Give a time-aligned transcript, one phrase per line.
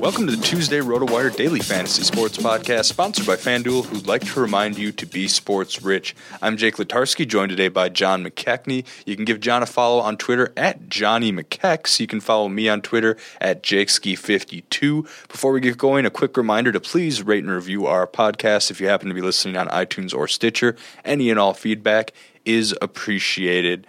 [0.00, 4.40] Welcome to the Tuesday RotoWire Daily Fantasy Sports Podcast, sponsored by FanDuel, who'd like to
[4.40, 6.16] remind you to be sports rich.
[6.40, 8.86] I'm Jake Letarski, joined today by John McKechnie.
[9.04, 12.00] You can give John a follow on Twitter at Johnny McKechs.
[12.00, 15.28] You can follow me on Twitter at JakeSki52.
[15.28, 18.80] Before we get going, a quick reminder to please rate and review our podcast if
[18.80, 20.76] you happen to be listening on iTunes or Stitcher.
[21.04, 22.12] Any and all feedback
[22.46, 23.86] is appreciated.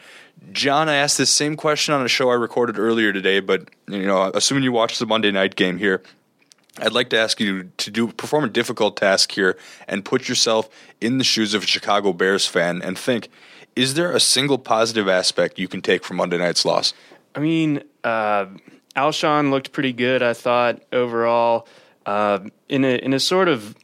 [0.52, 4.06] John, I asked this same question on a show I recorded earlier today, but you
[4.06, 6.02] know, assuming you watched the Monday night game here,
[6.79, 9.57] I'd like to ask you to do perform a difficult task here
[9.88, 10.69] and put yourself
[11.00, 13.30] in the shoes of a Chicago Bears fan and think:
[13.75, 16.94] Is there a single positive aspect you can take from Monday night's loss?
[17.35, 18.47] I mean, uh,
[18.96, 20.24] Alshon looked pretty good.
[20.24, 21.68] I thought overall,
[22.06, 23.75] uh, in a in a sort of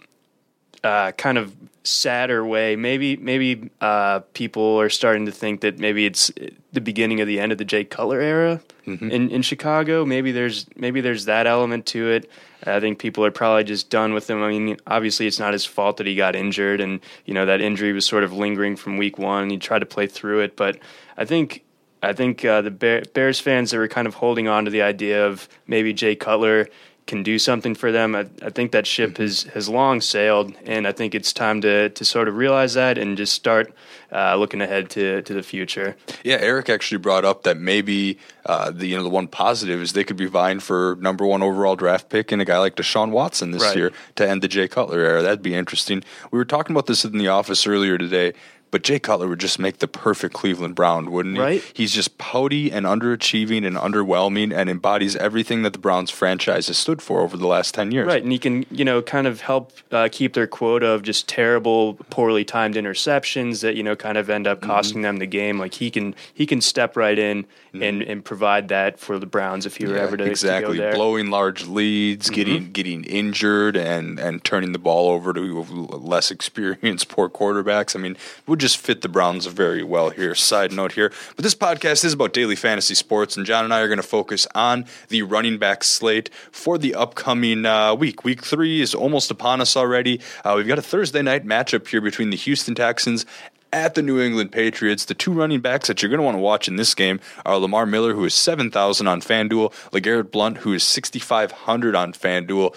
[0.84, 1.54] uh, kind of
[1.88, 2.76] sadder way.
[2.76, 6.32] Maybe maybe uh, people are starting to think that maybe it's
[6.74, 9.10] the beginning of the end of the Jay Cutler era mm-hmm.
[9.10, 10.06] in in Chicago.
[10.06, 12.30] Maybe there's maybe there's that element to it.
[12.66, 14.42] I think people are probably just done with him.
[14.42, 17.62] I mean, obviously it's not his fault that he got injured, and you know that
[17.62, 19.44] injury was sort of lingering from week one.
[19.44, 20.80] And he tried to play through it, but
[21.18, 21.64] I think
[22.04, 22.72] I think uh, the
[23.14, 26.68] Bears fans that were kind of holding on to the idea of maybe Jay Cutler
[27.08, 28.16] can do something for them.
[28.16, 29.24] I, I, think that ship mm-hmm.
[29.24, 32.98] has, has long sailed, and I think it's time to, to sort of realize that
[32.98, 33.74] and just start
[34.12, 35.96] uh, looking ahead to, to the future.
[36.24, 39.94] Yeah, Eric actually brought up that maybe uh, the you know the one positive is
[39.94, 43.12] they could be vying for number one overall draft pick and a guy like Deshaun
[43.12, 43.76] Watson this right.
[43.76, 45.22] year to end the Jay Cutler era.
[45.22, 46.04] That'd be interesting.
[46.32, 48.34] We were talking about this in the office earlier today.
[48.70, 51.42] But Jay Cutler would just make the perfect Cleveland Brown, wouldn't he?
[51.42, 51.72] Right.
[51.74, 56.78] He's just pouty and underachieving and underwhelming and embodies everything that the Browns franchise has
[56.78, 58.08] stood for over the last 10 years.
[58.08, 58.22] Right.
[58.22, 61.96] And he can, you know, kind of help uh, keep their quota of just terrible,
[62.10, 64.70] poorly timed interceptions that, you know, kind of end up mm-hmm.
[64.70, 65.04] costing mm-hmm.
[65.04, 65.60] them the game.
[65.60, 67.46] Like he can he can step right in
[67.78, 68.02] mm-hmm.
[68.02, 70.78] and, and provide that for the Browns if he were yeah, ever to, exactly.
[70.78, 72.36] To Blowing large leads, mm-hmm.
[72.36, 77.96] getting getting injured and, and turning the ball over to less experienced poor quarterbacks.
[77.96, 80.36] I mean, would just fit the Browns very well here.
[80.36, 81.12] Side note here.
[81.36, 84.04] But this podcast is about daily fantasy sports, and John and I are going to
[84.04, 88.24] focus on the running back slate for the upcoming uh, week.
[88.24, 90.20] Week three is almost upon us already.
[90.44, 93.26] Uh, we've got a Thursday night matchup here between the Houston Texans
[93.72, 95.06] at the New England Patriots.
[95.06, 97.58] The two running backs that you're going to want to watch in this game are
[97.58, 102.76] Lamar Miller, who is 7,000 on FanDuel, LeGarrette Blount, who is 6,500 on FanDuel.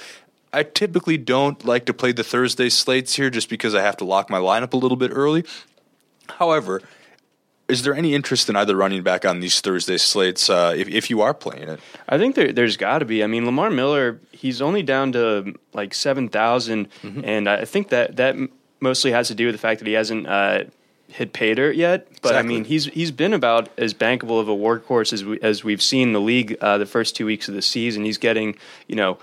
[0.53, 4.05] I typically don't like to play the Thursday slates here just because I have to
[4.05, 5.45] lock my lineup a little bit early.
[6.29, 6.83] However,
[7.69, 11.09] is there any interest in either running back on these Thursday slates uh, if, if
[11.09, 11.81] you are playing it?
[12.09, 13.23] I think there, there's got to be.
[13.23, 16.89] I mean, Lamar Miller, he's only down to like 7,000.
[17.03, 17.25] Mm-hmm.
[17.25, 18.37] And I think that, that
[18.81, 20.65] mostly has to do with the fact that he hasn't uh,
[21.11, 22.07] hit pay dirt yet.
[22.23, 25.65] But I mean, he's he's been about as bankable of a workhorse as we, as
[25.65, 28.05] we've seen the league uh, the first two weeks of the season.
[28.05, 29.19] He's getting you know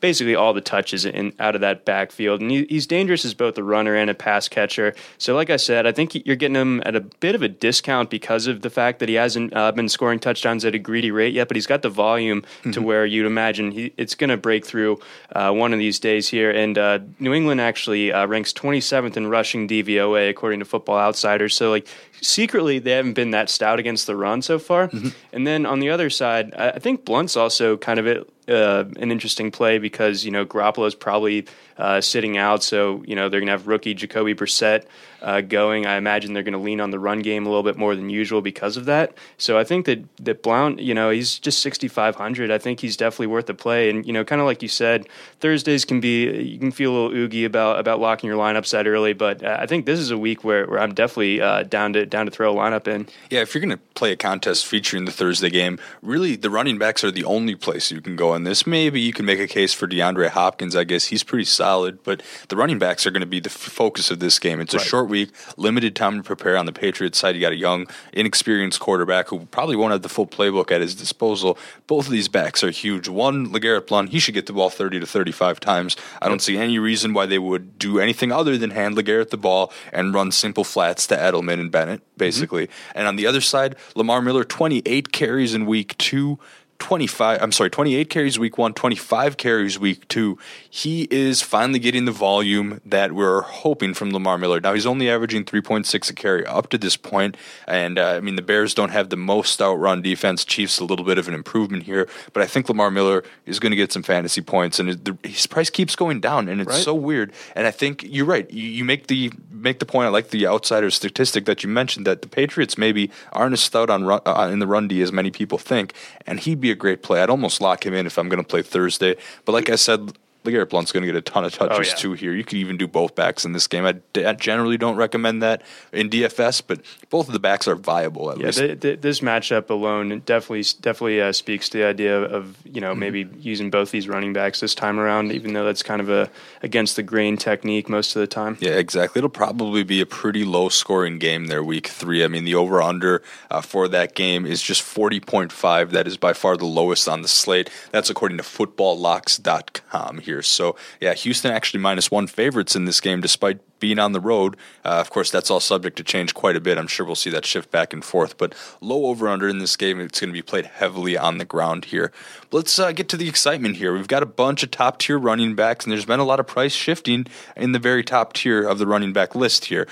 [0.00, 3.58] basically all the touches in out of that backfield, and he, he's dangerous as both
[3.58, 4.94] a runner and a pass catcher.
[5.18, 8.10] So, like I said, I think you're getting him at a bit of a discount
[8.10, 11.34] because of the fact that he hasn't uh, been scoring touchdowns at a greedy rate
[11.34, 14.64] yet, but he's got the volume to where you'd imagine he, it's going to break
[14.64, 14.98] through
[15.34, 16.50] uh, one of these days here.
[16.50, 21.54] And uh, New England actually uh, ranks 27th in rushing DVOA according to Football Outsiders.
[21.54, 21.86] So, like
[22.20, 24.90] secretly, they haven't been that stout against the run so far.
[25.32, 28.84] And then on the other side, I, I think Blunt's also kind of it uh,
[28.96, 31.46] an interesting play because you know Garoppolo's probably
[31.78, 34.84] uh, sitting out, so you know they're going to have rookie Jacoby Brissett
[35.22, 35.86] uh, going.
[35.86, 38.08] I imagine they're going to lean on the run game a little bit more than
[38.08, 39.14] usual because of that.
[39.38, 42.50] So I think that that Blount, you know, he's just sixty five hundred.
[42.50, 43.90] I think he's definitely worth the play.
[43.90, 45.08] And you know, kind of like you said,
[45.40, 48.86] Thursdays can be you can feel a little oogie about about locking your lineups that
[48.86, 51.92] early, but uh, I think this is a week where, where I'm definitely uh, down
[51.94, 53.06] to down to throw a lineup in.
[53.30, 56.78] Yeah, if you're going to play a contest featuring the Thursday game, really the running
[56.78, 58.66] backs are the only place you can go in this.
[58.66, 60.76] Maybe you can make a case for DeAndre Hopkins.
[60.76, 63.56] I guess he's pretty solid, but the running backs are going to be the f-
[63.56, 64.60] focus of this game.
[64.60, 67.34] It's a short week, limited time to prepare on the Patriots side.
[67.34, 70.94] You got a young, inexperienced quarterback who probably won't have the full playbook at his
[70.94, 71.58] disposal.
[71.86, 73.08] Both of these backs are huge.
[73.08, 75.96] One, LeGarrette Blount, he should get the ball 30 to 35 times.
[76.20, 79.36] I don't see any reason why they would do anything other than hand LeGarrette the
[79.36, 82.66] ball and run simple flats to Edelman and Bennett, basically.
[82.66, 82.98] Mm-hmm.
[82.98, 86.38] And on the other side, Lamar Miller, 28 carries in week two.
[86.78, 90.38] 25 I'm sorry 28 carries week 1 25 carries week 2
[90.68, 94.60] he is finally getting the volume that we're hoping from Lamar Miller.
[94.60, 97.36] Now he's only averaging 3.6 a carry up to this point
[97.66, 100.44] and uh, I mean the Bears don't have the most outrun defense.
[100.44, 103.70] Chiefs a little bit of an improvement here but I think Lamar Miller is going
[103.70, 106.82] to get some fantasy points and the, his price keeps going down and it's Right.
[106.82, 107.32] so weird.
[107.54, 110.46] And I think you're right you, you make the make the point I like the
[110.46, 114.50] outsider statistic that you mentioned that the Patriots maybe aren't as stout on run, uh,
[114.52, 115.94] in the run D as many people think
[116.26, 117.22] and he'd be a great play.
[117.22, 119.16] I'd almost lock him in if I'm going to play Thursday.
[119.44, 120.12] But like I said
[120.46, 121.94] LeGarrette Blount's going to get a ton of touches Oh, yeah.
[121.96, 122.32] too here.
[122.32, 123.84] You could even do both backs in this game.
[123.84, 123.96] I,
[124.26, 125.62] I generally don't recommend that
[125.92, 128.58] in DFS, but both of the backs are viable at Yeah, least.
[128.58, 132.94] th- th- this matchup alone definitely definitely uh, speaks to the idea of you know
[132.94, 136.30] maybe using both these running backs this time around, even though that's kind of a
[136.62, 138.56] against the grain technique most of the time.
[138.60, 139.18] Yeah, exactly.
[139.20, 142.24] It'll probably be a pretty low scoring game there, week three.
[142.24, 145.90] I mean, the over under uh, for that game is just 40.5.
[145.90, 147.70] That is by far the lowest on the slate.
[147.92, 150.35] That's according to footballlocks.com here.
[150.42, 154.56] So, yeah, Houston actually minus one favorites in this game despite being on the road.
[154.84, 156.78] Uh, of course, that's all subject to change quite a bit.
[156.78, 158.38] I'm sure we'll see that shift back and forth.
[158.38, 161.44] But low over under in this game, it's going to be played heavily on the
[161.44, 162.12] ground here.
[162.52, 163.92] Let's uh, get to the excitement here.
[163.92, 166.46] We've got a bunch of top tier running backs, and there's been a lot of
[166.46, 169.86] price shifting in the very top tier of the running back list here.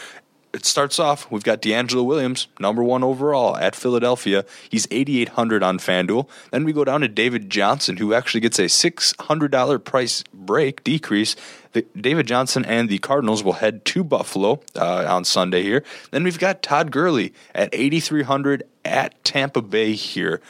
[0.54, 4.44] It starts off, we've got DeAngelo Williams, number one overall at Philadelphia.
[4.70, 6.28] He's 8,800 on FanDuel.
[6.52, 11.34] Then we go down to David Johnson, who actually gets a $600 price break, decrease.
[11.72, 15.82] The, David Johnson and the Cardinals will head to Buffalo uh, on Sunday here.
[16.12, 20.40] Then we've got Todd Gurley at 8,300 at Tampa Bay here.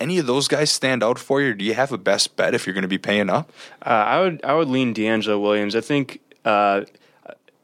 [0.00, 1.52] Any of those guys stand out for you?
[1.52, 3.52] Do you have a best bet if you're going to be paying up?
[3.84, 5.76] Uh, I would I would lean DeAngelo Williams.
[5.76, 6.82] I think uh,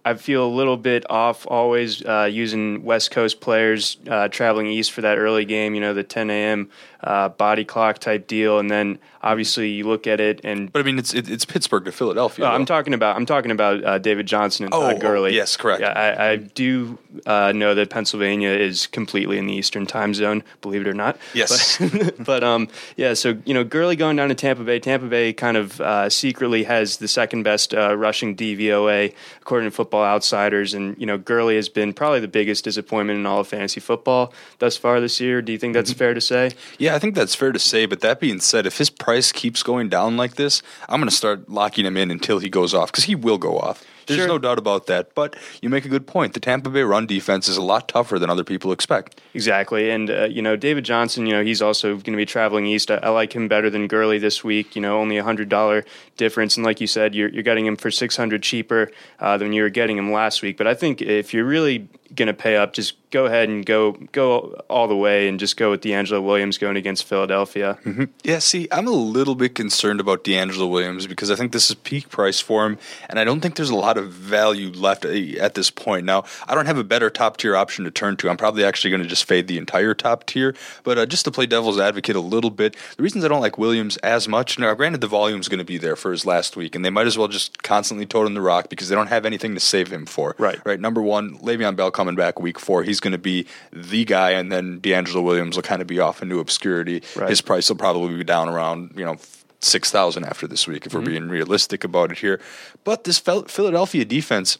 [0.04, 4.92] I feel a little bit off always uh, using West Coast players uh, traveling east
[4.92, 5.74] for that early game.
[5.74, 6.70] You know, the 10 a.m.
[7.00, 10.72] Uh, body clock type deal, and then obviously you look at it and.
[10.72, 12.46] But I mean, it's it, it's Pittsburgh to Philadelphia.
[12.46, 15.32] Uh, I'm talking about I'm talking about uh, David Johnson and Oh, Todd oh, Gurley.
[15.32, 15.80] yes, correct.
[15.80, 20.42] Yeah, I, I do uh, know that Pennsylvania is completely in the Eastern time zone.
[20.60, 21.16] Believe it or not.
[21.34, 21.78] Yes.
[21.88, 23.14] But, but um, yeah.
[23.14, 24.80] So you know, Gurley going down to Tampa Bay.
[24.80, 29.74] Tampa Bay kind of uh, secretly has the second best uh, rushing DVOA according to
[29.74, 33.46] Football Outsiders, and you know, Gurley has been probably the biggest disappointment in all of
[33.48, 35.40] fantasy football thus far this year.
[35.42, 35.78] Do you think Mm-hmm.
[35.78, 36.50] that's fair to say?
[36.78, 37.86] Yeah, I think that's fair to say.
[37.86, 41.14] But that being said, if his price keeps going down like this, I'm going to
[41.14, 43.84] start locking him in until he goes off because he will go off.
[44.08, 44.26] There's Sure.
[44.28, 45.14] no doubt about that.
[45.14, 46.34] But you make a good point.
[46.34, 49.20] The Tampa Bay run defense is a lot tougher than other people expect.
[49.34, 51.26] Exactly, and uh, you know David Johnson.
[51.26, 52.90] You know he's also going to be traveling east.
[52.90, 54.74] I, I like him better than Gurley this week.
[54.74, 55.84] You know only a hundred dollar
[56.16, 59.52] difference, and like you said, you're, you're getting him for six hundred cheaper uh, than
[59.52, 60.56] you were getting him last week.
[60.56, 63.92] But I think if you're really going to pay up, just go ahead and go
[64.12, 67.78] go all the way and just go with DeAngelo Williams going against Philadelphia.
[67.84, 68.04] Mm-hmm.
[68.24, 71.74] Yeah, see, I'm a little bit concerned about DeAngelo Williams because I think this is
[71.76, 72.78] peak price for him,
[73.10, 76.06] and I don't think there's a lot of value left at this point.
[76.06, 78.30] Now, I don't have a better top tier option to turn to.
[78.30, 81.30] I'm probably actually going to just fade the entire top tier, but uh, just to
[81.30, 84.58] play devil's advocate a little bit, the reasons I don't like Williams as much.
[84.58, 87.06] Now, granted, the volume's going to be there for his last week, and they might
[87.06, 89.92] as well just constantly tote him the rock because they don't have anything to save
[89.92, 90.34] him for.
[90.38, 90.58] Right.
[90.64, 90.80] Right.
[90.80, 94.50] Number one, Le'Veon Bell coming back week four, he's going to be the guy, and
[94.50, 97.02] then DeAngelo Williams will kind of be off into obscurity.
[97.16, 97.28] Right.
[97.28, 99.16] His price will probably be down around you know
[99.60, 101.00] six thousand after this week if mm-hmm.
[101.00, 102.40] we're being realistic about it here.
[102.84, 104.58] But this Philadelphia defense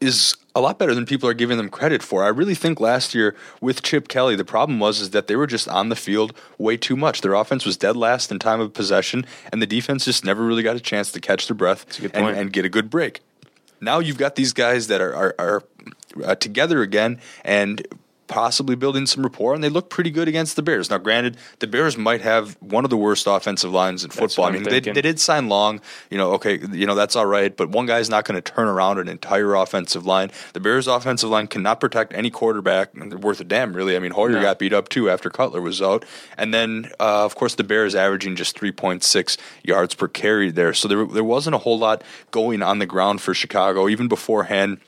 [0.00, 2.24] is a lot better than people are giving them credit for.
[2.24, 5.46] I really think last year with Chip Kelly, the problem was is that they were
[5.46, 7.20] just on the field way too much.
[7.20, 10.62] Their offense was dead last in time of possession, and the defense just never really
[10.62, 13.20] got a chance to catch their breath and, and, get a good break.
[13.80, 15.62] Now you've got these guys that are, are, are
[16.24, 17.86] uh, together again and
[18.30, 20.88] possibly building some rapport, and they look pretty good against the Bears.
[20.88, 24.46] Now, granted, the Bears might have one of the worst offensive lines in football.
[24.46, 25.80] I mean, they, they, did sign Long.
[26.10, 28.68] You know, okay, you know that's all right, but one guy's not going to turn
[28.68, 30.30] around an entire offensive line.
[30.52, 33.96] The Bears' offensive line cannot protect any quarterback worth a damn, really.
[33.96, 34.42] I mean, Hoyer no.
[34.42, 36.04] got beat up too after Cutler was out,
[36.38, 40.52] and then uh, of course the Bears averaging just three point six yards per carry
[40.52, 44.06] there, so there there wasn't a whole lot going on the ground for Chicago even
[44.06, 44.78] beforehand.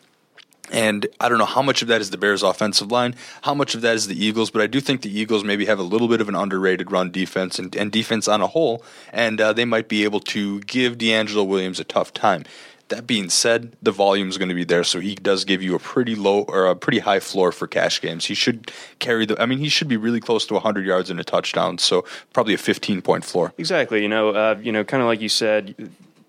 [0.73, 3.75] And I don't know how much of that is the Bears' offensive line, how much
[3.75, 6.09] of that is the Eagles, but I do think the Eagles maybe have a little
[6.09, 9.67] bit of an underrated run defense and, and defense on a whole, and uh, they
[9.67, 12.45] might be able to give DeAngelo Williams a tough time.
[12.89, 15.75] That being said, the volume is going to be there, so he does give you
[15.75, 18.27] a pretty low or a pretty high floor for cash games.
[18.27, 19.41] He should carry the.
[19.41, 22.53] I mean, he should be really close to 100 yards and a touchdown, so probably
[22.53, 23.55] a 15 point floor.
[23.57, 24.03] Exactly.
[24.03, 25.75] You know, uh, you know, kind of like you said,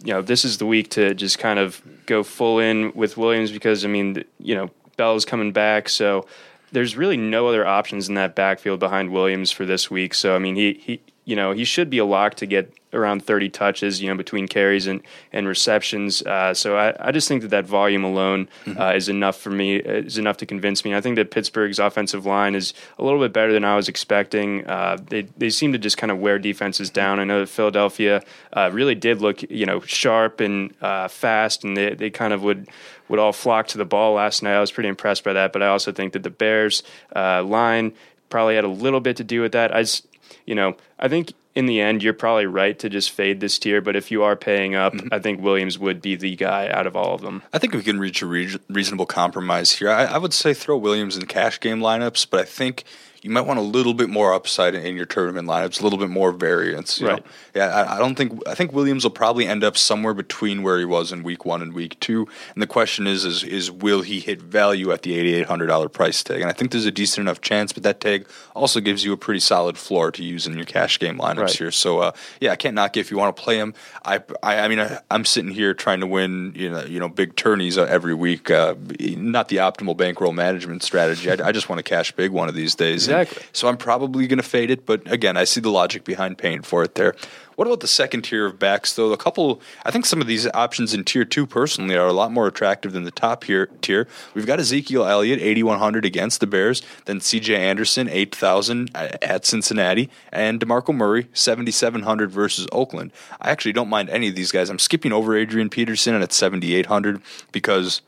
[0.04, 3.52] you know, this is the week to just kind of go full in with Williams
[3.52, 6.26] because I mean, you know, Bell's coming back, so
[6.72, 10.14] there's really no other options in that backfield behind Williams for this week.
[10.14, 13.24] So I mean, he he you know he should be a lock to get around
[13.26, 15.02] 30 touches, you know, between carries and,
[15.32, 16.22] and receptions.
[16.22, 18.80] Uh, so I, I just think that that volume alone mm-hmm.
[18.80, 20.94] uh, is enough for me, is enough to convince me.
[20.94, 24.66] I think that Pittsburgh's offensive line is a little bit better than I was expecting.
[24.66, 27.20] Uh, they, they seem to just kind of wear defenses down.
[27.20, 31.76] I know that Philadelphia uh, really did look, you know, sharp and uh, fast, and
[31.76, 32.70] they, they kind of would
[33.10, 34.54] would all flock to the ball last night.
[34.54, 37.94] I was pretty impressed by that, but I also think that the Bears uh, line
[38.30, 39.76] probably had a little bit to do with that.
[39.76, 40.08] I just,
[40.46, 43.82] you know, I think in the end, you're probably right to just fade this tier.
[43.82, 45.10] But if you are paying up, mm-hmm.
[45.12, 47.44] I think Williams would be the guy out of all of them.
[47.54, 49.90] I think we can reach a re- reasonable compromise here.
[49.90, 52.84] I, I, would say throw Williams in cash game lineups, but I think
[53.24, 56.10] you might want a little bit more upside in your tournament lineups, a little bit
[56.10, 57.02] more variance.
[57.02, 57.26] right.
[57.26, 57.32] Know?
[57.56, 60.78] Yeah, I, I, don't think I think Williams will probably end up somewhere between where
[60.78, 62.28] he was in week one and week two.
[62.54, 65.68] And the question is, is, is will he hit value at the eighty eight hundred
[65.68, 66.42] dollar price tag?
[66.42, 69.18] And I think there's a decent enough chance, but that tag also gives you a
[69.18, 71.52] pretty solid floor to use in your cash game lineups right.
[71.52, 71.72] here.
[71.72, 72.12] So uh,
[72.42, 73.74] yeah, I can't knock it if you want to play him.
[74.04, 77.08] I I, I mean I, am sitting here trying to win you know you know
[77.08, 78.52] big tourneys uh, every week.
[78.52, 81.32] Uh, not the optimal bankroll management strategy.
[81.32, 83.08] I, I just want to cash big one of these days.
[83.22, 83.44] Exactly.
[83.54, 86.62] So I'm probably going to fade it, but again, I see the logic behind paying
[86.62, 87.16] for it there.
[87.56, 89.12] What about the second tier of backs, though?
[89.12, 92.32] A couple, I think some of these options in tier two personally are a lot
[92.32, 93.68] more attractive than the top tier.
[93.82, 94.08] tier.
[94.34, 100.60] We've got Ezekiel Elliott, 8,100 against the Bears, then CJ Anderson, 8,000 at Cincinnati, and
[100.60, 103.12] DeMarco Murray, 7,700 versus Oakland.
[103.40, 104.70] I actually don't mind any of these guys.
[104.72, 108.02] I'm skipping over Adrian Peterson at 7,800 because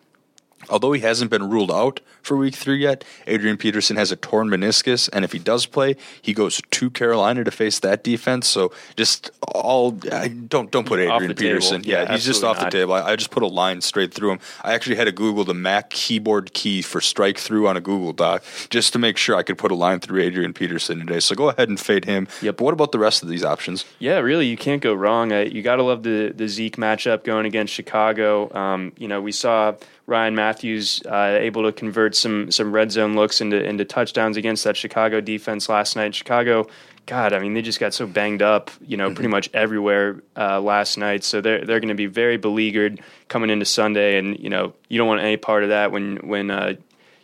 [0.69, 3.03] although he hasn't been ruled out for week three yet.
[3.27, 7.43] Adrian Peterson has a torn meniscus, and if he does play, he goes to Carolina
[7.43, 8.47] to face that defense.
[8.47, 11.83] So just all don't don't put Adrian Peterson.
[11.83, 12.71] Yeah, yeah he's just off not.
[12.71, 12.93] the table.
[12.93, 14.39] I, I, just put a line straight through him.
[14.63, 18.13] I actually had to Google the Mac keyboard key for strike through on a Google
[18.13, 21.19] Doc just to make sure I could put a line through Adrian Peterson today.
[21.19, 22.27] So go ahead and fade him.
[22.41, 22.57] Yep.
[22.57, 23.85] But what about the rest of these options?
[23.99, 25.31] Yeah, really, you can't go wrong.
[25.31, 28.53] Uh, you got to love the the Zeke matchup going against Chicago.
[28.53, 29.75] Um, you know, we saw
[30.07, 34.63] Ryan Mathews uh, able to convert some some red zone looks into into touchdowns against
[34.63, 36.13] that Chicago defense last night.
[36.13, 36.67] Chicago,
[37.07, 39.15] God, I mean, they just got so banged up, you know, mm-hmm.
[39.15, 41.23] pretty much everywhere uh, last night.
[41.23, 44.99] So they're they're going to be very beleaguered coming into Sunday, and you know, you
[44.99, 46.75] don't want any part of that when when uh,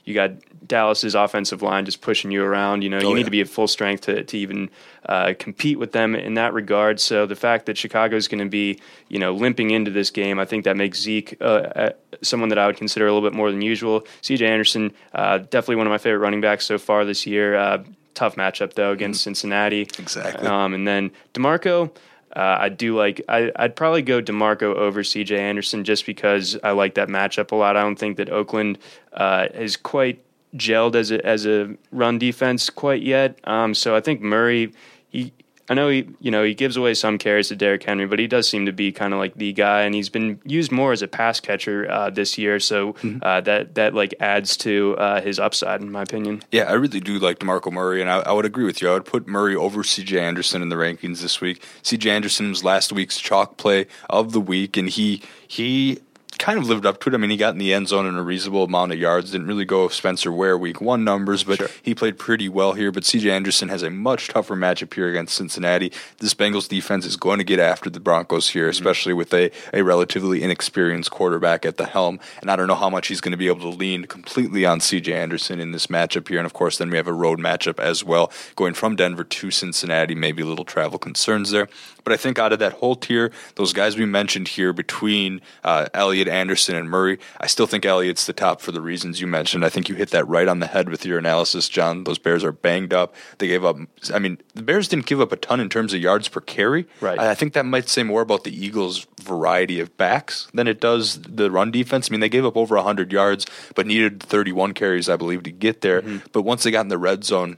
[0.05, 0.31] you got
[0.65, 2.83] Dallas's offensive line just pushing you around.
[2.83, 3.15] You know, oh, you yeah.
[3.15, 4.69] need to be at full strength to, to even
[5.05, 6.99] uh, compete with them in that regard.
[6.99, 8.79] So the fact that Chicago is going to be,
[9.09, 11.89] you know, limping into this game, I think that makes Zeke uh, uh,
[12.21, 14.05] someone that I would consider a little bit more than usual.
[14.21, 14.45] C.J.
[14.45, 17.55] Anderson, uh, definitely one of my favorite running backs so far this year.
[17.55, 19.23] Uh, tough matchup though against mm.
[19.23, 19.81] Cincinnati.
[19.97, 20.47] Exactly.
[20.47, 21.91] Um, and then Demarco
[22.35, 23.21] uh, I do like.
[23.27, 25.37] I, would probably go Demarco over C.J.
[25.37, 27.75] Anderson just because I like that matchup a lot.
[27.75, 28.77] I don't think that Oakland
[29.13, 30.23] uh, is quite
[30.55, 33.39] gelled as a as a run defense quite yet.
[33.43, 34.71] Um, so I think Murray.
[35.09, 35.33] He,
[35.71, 38.27] I know he, you know, he gives away some carries to Derrick Henry, but he
[38.27, 41.01] does seem to be kind of like the guy, and he's been used more as
[41.01, 42.59] a pass catcher uh, this year.
[42.59, 43.19] So mm-hmm.
[43.21, 46.43] uh, that that like adds to uh, his upside, in my opinion.
[46.51, 48.89] Yeah, I really do like Demarco Murray, and I, I, would agree with you.
[48.89, 50.19] I would put Murray over C.J.
[50.19, 51.63] Anderson in the rankings this week.
[51.83, 52.09] C.J.
[52.09, 55.99] Anderson was last week's chalk play of the week, and he he
[56.41, 57.13] kind of lived up to it.
[57.13, 59.31] I mean, he got in the end zone in a reasonable amount of yards.
[59.31, 61.69] Didn't really go Spencer Ware week one numbers, but sure.
[61.83, 62.91] he played pretty well here.
[62.91, 65.91] But CJ Anderson has a much tougher matchup here against Cincinnati.
[66.17, 68.71] This Bengals defense is going to get after the Broncos here, mm-hmm.
[68.71, 69.17] especially mm-hmm.
[69.19, 72.19] with a, a relatively inexperienced quarterback at the helm.
[72.41, 74.79] And I don't know how much he's going to be able to lean completely on
[74.79, 76.39] CJ Anderson in this matchup here.
[76.39, 79.51] And of course, then we have a road matchup as well, going from Denver to
[79.51, 80.15] Cincinnati.
[80.15, 81.69] Maybe a little travel concerns there.
[82.03, 85.87] But I think out of that whole tier, those guys we mentioned here between uh,
[85.93, 89.65] Elliott, Anderson, and Murray, I still think Elliott's the top for the reasons you mentioned.
[89.65, 92.03] I think you hit that right on the head with your analysis, John.
[92.03, 93.15] Those Bears are banged up.
[93.37, 93.77] They gave up.
[94.13, 96.87] I mean, the Bears didn't give up a ton in terms of yards per carry.
[96.99, 97.19] Right.
[97.19, 101.21] I think that might say more about the Eagles' variety of backs than it does
[101.21, 102.09] the run defense.
[102.09, 105.51] I mean, they gave up over 100 yards, but needed 31 carries, I believe, to
[105.51, 106.01] get there.
[106.01, 106.27] Mm-hmm.
[106.31, 107.57] But once they got in the red zone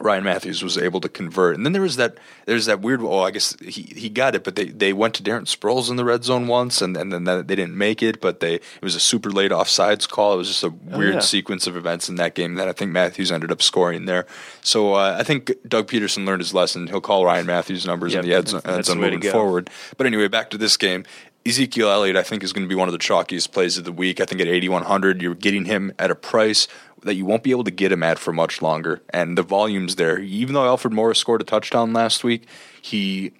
[0.00, 1.56] Ryan Mathews was able to convert.
[1.56, 4.44] And then there was that there's that weird oh I guess he, he got it,
[4.44, 7.24] but they, they went to Darren Sproles in the red zone once and, and then
[7.24, 10.34] they didn't make it, but they it was a super late offsides call.
[10.34, 11.20] It was just a oh, weird yeah.
[11.20, 14.26] sequence of events in that game that I think Mathews ended up scoring there.
[14.62, 16.86] So uh, I think Doug Pederson learned his lesson.
[16.88, 19.70] He'll call Ryan Mathews numbers yep, in the end zone, end zone moving forward.
[19.96, 21.04] But anyway, back to this game.
[21.46, 23.92] Ezekiel Elliott, I think, is going to be one of the chalkiest plays of the
[23.92, 24.20] week.
[24.20, 26.66] I think at 8,100, you're getting him at a price
[27.02, 29.02] that you won't be able to get him at for much longer.
[29.10, 30.18] And the volume's there.
[30.18, 32.46] Even though Alfred Morris scored a touchdown last week,
[32.80, 33.32] he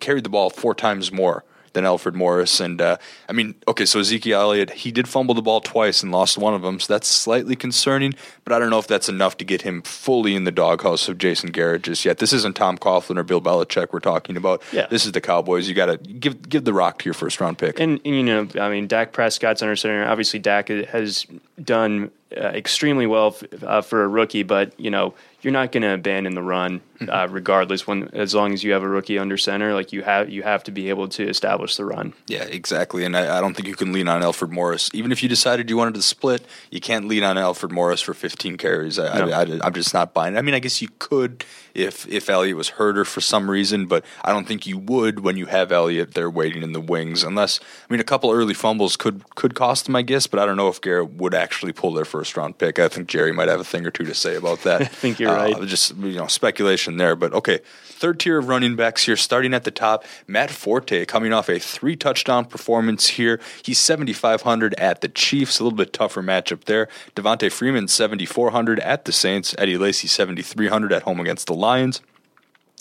[0.00, 1.44] carried the ball four times more
[1.74, 2.60] than Alfred Morris.
[2.60, 2.96] And uh,
[3.28, 6.54] I mean, okay, so Ezekiel Elliott, he did fumble the ball twice and lost one
[6.54, 8.14] of them, so that's slightly concerning.
[8.44, 11.18] But I don't know if that's enough to get him fully in the doghouse of
[11.18, 12.18] Jason Garrett just yet.
[12.18, 14.62] This isn't Tom Coughlin or Bill Belichick we're talking about.
[14.72, 14.86] Yeah.
[14.86, 15.68] This is the Cowboys.
[15.68, 17.80] You got to give give the rock to your first round pick.
[17.80, 20.06] And, and, you know, I mean, Dak Prescott's under center.
[20.06, 21.26] Obviously, Dak has
[21.62, 25.14] done extremely well f- uh, for a rookie, but you know
[25.44, 27.10] you're not going to abandon the run mm-hmm.
[27.10, 27.86] uh, regardless.
[27.86, 30.64] When as long as you have a rookie under center, like you have you have
[30.64, 32.14] to be able to establish the run.
[32.26, 33.04] Yeah, exactly.
[33.04, 34.90] And I, I don't think you can lean on Alfred Morris.
[34.94, 38.14] Even if you decided you wanted to split, you can't lean on Alfred Morris for
[38.14, 38.98] 15 carries.
[38.98, 39.32] I, no.
[39.32, 40.34] Am just not buying.
[40.34, 40.38] It.
[40.38, 43.86] I mean, I guess you could if if Elliott was hurt or for some reason,
[43.86, 47.22] but I don't think you would when you have Elliott there waiting in the wings.
[47.22, 50.26] Unless I mean, a couple early fumbles could could cost them, I guess.
[50.26, 52.78] But I don't know if Garrett would actually pull their first round pick.
[52.78, 54.80] I think Jerry might have a thing or two to say about that.
[54.82, 55.68] I think you're right.
[55.68, 57.60] Just you know speculation there, but okay.
[57.84, 60.04] Third tier of running backs here, starting at the top.
[60.26, 63.40] Matt Forte coming off a three touchdown performance here.
[63.62, 66.88] He's 7,500 at the Chiefs, a little bit tougher matchup there.
[67.14, 69.54] Devonta Freeman 7,400 at the Saints.
[69.58, 72.02] Eddie Lacy 7,300 at home against the Lions.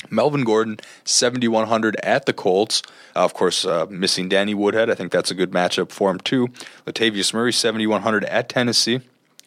[0.09, 2.81] Melvin Gordon, 7,100 at the Colts.
[3.15, 4.89] Uh, of course, uh, missing Danny Woodhead.
[4.89, 6.49] I think that's a good matchup for him, too.
[6.85, 9.01] Latavius Murray, 7,100 at Tennessee.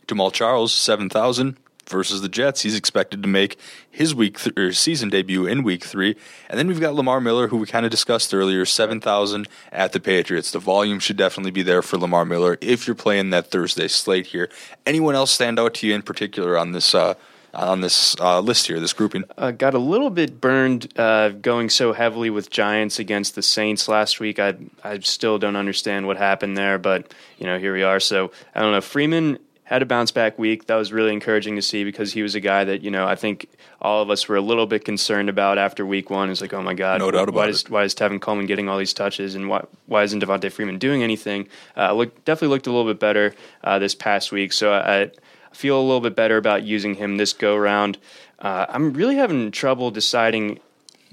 [0.06, 2.62] Jamaal Charles, 7,000 versus the Jets.
[2.62, 3.58] He's expected to make
[3.90, 6.16] his week th- or season debut in week three.
[6.48, 10.00] And then we've got Lamar Miller, who we kind of discussed earlier, 7,000 at the
[10.00, 10.50] Patriots.
[10.50, 14.26] The volume should definitely be there for Lamar Miller if you're playing that Thursday slate
[14.26, 14.48] here.
[14.84, 16.94] Anyone else stand out to you in particular on this?
[16.94, 17.14] Uh,
[17.56, 19.24] on this uh, list here, this grouping?
[19.36, 23.88] Uh, got a little bit burned uh, going so heavily with Giants against the Saints
[23.88, 24.38] last week.
[24.38, 27.98] I I still don't understand what happened there, but you know here we are.
[27.98, 28.80] So I don't know.
[28.80, 30.66] Freeman had a bounce back week.
[30.66, 33.16] That was really encouraging to see because he was a guy that you know I
[33.16, 33.48] think
[33.82, 36.30] all of us were a little bit concerned about after week one.
[36.30, 37.50] It's like, oh my god, no doubt about why it.
[37.50, 40.78] Is, why is Tevin Coleman getting all these touches, and why why isn't Devonta Freeman
[40.78, 41.48] doing anything?
[41.76, 44.52] Uh, look, definitely looked a little bit better uh, this past week.
[44.52, 45.10] So I,
[45.52, 47.96] feel a little bit better about using him this go round.
[48.38, 50.60] Uh, I'm really having trouble deciding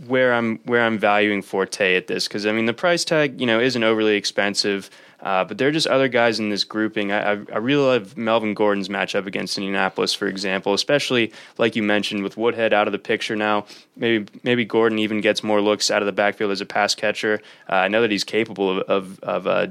[0.06, 3.48] where I'm where I'm valuing Forte at this because I mean the price tag you
[3.48, 4.90] know isn't overly expensive.
[5.24, 7.14] Uh, but there are just other guys in this grouping.
[7.14, 12.24] I, I, really love Melvin Gordon's matchup against Indianapolis, for example, especially like you mentioned
[12.24, 13.66] with Woodhead out of the picture now.
[13.96, 17.42] Maybe maybe Gordon even gets more looks out of the backfield as a pass catcher.
[17.70, 19.68] Uh, I know that he's capable of of, of uh,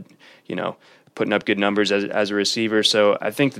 [0.46, 0.76] you know
[1.14, 2.82] putting up good numbers as, as a receiver.
[2.82, 3.54] So I think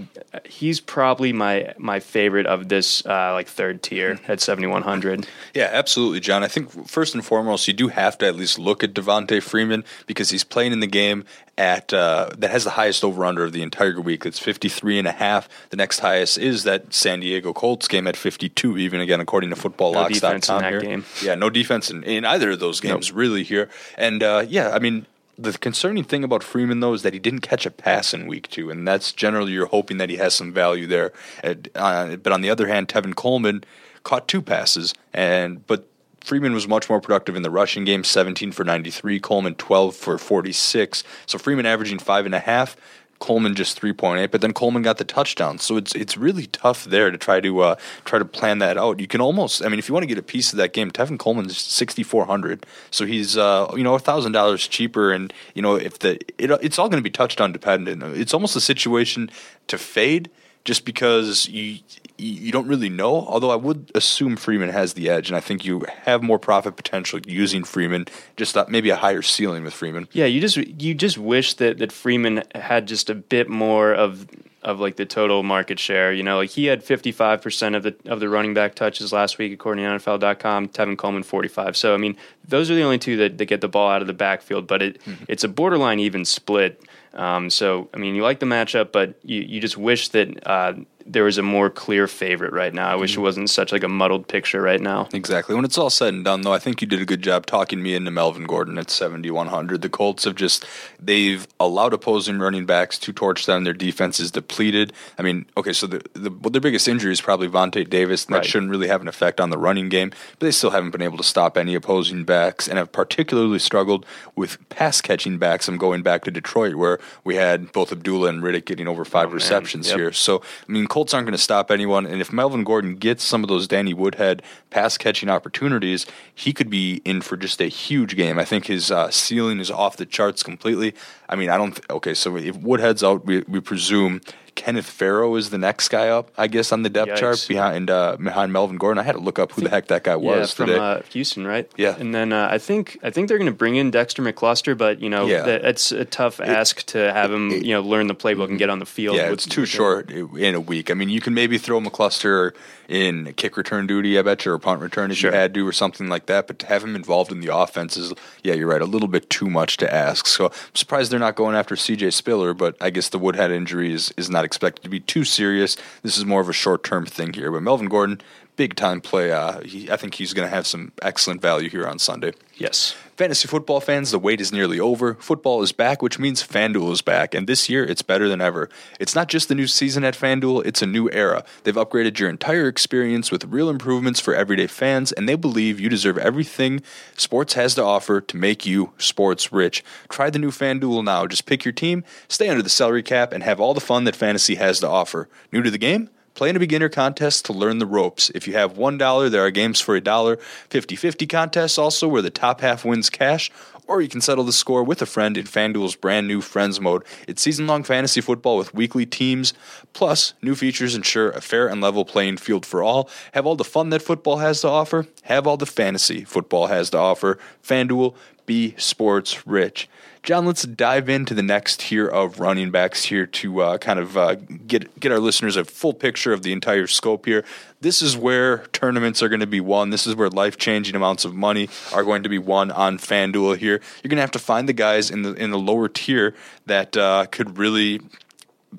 [0.47, 5.27] he's probably my my favorite of this uh, like third tier at 7100.
[5.55, 6.43] Yeah, absolutely, John.
[6.43, 9.85] I think first and foremost, you do have to at least look at Devonta Freeman
[10.07, 11.25] because he's playing in the game
[11.59, 14.25] at uh, that has the highest over under of the entire week.
[14.25, 15.49] It's 53 and a half.
[15.71, 19.57] The next highest is that San Diego Colts game at 52 even again according to
[19.57, 20.81] footballlocks.com no here.
[20.81, 21.05] Game.
[21.23, 23.19] Yeah, no defense in, in either of those games nope.
[23.19, 23.69] really here.
[23.99, 25.07] And uh, yeah, I mean
[25.39, 28.49] the concerning thing about Freeman though is that he didn't catch a pass in week
[28.49, 31.13] 2 and that's generally you're hoping that he has some value there.
[31.43, 33.65] Uh, but on the other hand, Tevin Coleman
[34.03, 35.89] caught two passes and but
[36.25, 39.19] Freeman was much more productive in the rushing game, 17 for 93.
[39.19, 41.03] Coleman 12 for 46.
[41.27, 42.77] So Freeman averaging five and a half.
[43.23, 45.59] Coleman just 3.8, but then Coleman got the touchdown.
[45.59, 49.01] So it's it's really tough there to try to uh, try to plan that out.
[49.01, 50.91] You can almost, I mean, if you want to get a piece of that game,
[50.91, 56.01] Tevin Coleman's 6,400, so he's uh, you know thousand dollars cheaper, and you know if
[56.01, 58.03] the it, it's all going to be touchdown dependent.
[58.03, 59.31] It's almost a situation
[59.69, 60.29] to fade
[60.65, 61.79] just because you
[62.19, 63.27] you don't really know.
[63.27, 66.77] Although I would assume Freeman has the edge, and I think you have more profit
[66.77, 68.07] potential using Freeman.
[68.37, 70.09] Just maybe a higher ceiling with Freeman.
[70.13, 74.27] Yeah, you just you just wish that that Freeman had just a bit more of
[74.63, 76.13] of like the total market share.
[76.13, 79.53] You know, like he had 55% of the of the running back touches last week
[79.53, 81.77] according to NFL.com, Tevin Coleman 45.
[81.77, 84.07] So I mean, those are the only two that, that get the ball out of
[84.07, 85.25] the backfield, but it mm-hmm.
[85.29, 86.83] it's a borderline even split.
[87.15, 90.75] Um, so I mean, you like the matchup, but you, you just wish that uh,
[91.07, 92.89] there was a more clear favorite right now.
[92.89, 95.09] I wish it wasn't such like a muddled picture right now.
[95.13, 95.55] Exactly.
[95.55, 97.83] When it's all said and done, though, I think you did a good job talking
[97.83, 99.83] me into Melvin Gordon at 7,100.
[99.83, 100.65] The Colts have just
[101.01, 103.65] they've allowed opposing running backs to torch them.
[103.65, 104.93] Their defense is depleted.
[105.19, 108.41] I mean, okay, so the, the their biggest injury is probably Vontae Davis, and that
[108.41, 108.47] right.
[108.47, 110.11] shouldn't really have an effect on the running game.
[110.39, 114.07] But they still haven't been able to stop any opposing backs, and have particularly struggled
[114.37, 115.69] with pass catching backs.
[115.69, 119.31] I'm going back to Detroit, where we had both Abdullah and Riddick getting over five
[119.31, 119.99] oh, receptions yep.
[119.99, 120.13] here.
[120.13, 122.05] So I mean Colts aren't going to stop anyone.
[122.05, 126.69] And if Melvin Gordon gets some of those Danny Woodhead pass catching opportunities, he could
[126.69, 128.39] be in for just a huge game.
[128.39, 130.93] I think his uh, ceiling is off the charts completely.
[131.31, 131.73] I mean, I don't.
[131.73, 134.21] Th- okay, so if Woodhead's out, we, we presume
[134.55, 137.19] Kenneth Farrow is the next guy up, I guess, on the depth Yikes.
[137.19, 139.01] chart behind uh, behind Melvin Gordon.
[139.01, 140.71] I had to look up who the heck that guy was yeah, from.
[140.71, 141.71] Uh, Houston, right?
[141.77, 144.77] Yeah, and then uh, I think I think they're going to bring in Dexter McCluster,
[144.77, 145.47] but you know, yeah.
[145.47, 148.59] it's a tough it, ask to have him, it, you know, learn the playbook and
[148.59, 149.17] get on the field.
[149.17, 150.91] Yeah, it's too short in a week.
[150.91, 152.53] I mean, you can maybe throw McCluster
[152.89, 155.31] in kick return duty, I bet you, or punt return if sure.
[155.31, 156.47] you had to, or something like that.
[156.47, 158.13] But to have him involved in the offense is,
[158.43, 160.27] yeah, you're right, a little bit too much to ask.
[160.27, 162.11] So I'm surprised they're not going after C.J.
[162.11, 165.77] Spiller, but I guess the Woodhead injury is, is not expected to be too serious.
[166.03, 167.51] This is more of a short term thing here.
[167.51, 168.21] But Melvin Gordon,
[168.57, 169.33] big time play.
[169.33, 172.33] Uh, he, I think he's going to have some excellent value here on Sunday.
[172.57, 172.95] Yes.
[173.15, 175.15] Fantasy football fans, the wait is nearly over.
[175.17, 178.71] Football is back, which means FanDuel is back, and this year it's better than ever.
[178.99, 181.45] It's not just the new season at FanDuel, it's a new era.
[181.63, 185.91] They've upgraded your entire experience with real improvements for everyday fans, and they believe you
[185.91, 186.81] deserve everything
[187.15, 189.85] sports has to offer to make you sports rich.
[190.09, 191.27] Try the new FanDuel now.
[191.27, 194.17] Just pick your team, stay under the salary cap, and have all the fun that
[194.17, 195.29] fantasy has to offer.
[195.53, 196.09] New to the game?
[196.35, 198.31] Play in a beginner contest to learn the ropes.
[198.35, 200.37] If you have $1, there are games for a dollar.
[200.71, 203.51] 50 50 contests also, where the top half wins cash.
[203.87, 207.05] Or you can settle the score with a friend in FanDuel's brand new Friends Mode.
[207.27, 209.53] It's season long fantasy football with weekly teams.
[209.93, 213.11] Plus, new features ensure a fair and level playing field for all.
[213.33, 215.07] Have all the fun that football has to offer.
[215.25, 217.39] Have all the fantasy football has to offer.
[217.63, 218.15] FanDuel,
[218.47, 219.89] be sports rich.
[220.23, 224.17] John, let's dive into the next tier of running backs here to uh, kind of
[224.17, 227.45] uh, get get our listeners a full picture of the entire scope here.
[227.81, 229.91] This is where tournaments are going to be won.
[229.91, 233.57] This is where life changing amounts of money are going to be won on FanDuel.
[233.57, 236.37] Here, you're going to have to find the guys in the in the lower tier
[236.67, 238.01] that uh, could really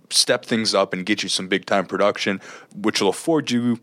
[0.10, 2.40] step things up and get you some big time production,
[2.74, 3.82] which will afford you